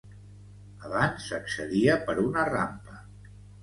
[0.87, 3.03] Abans s'accedia per una rampa.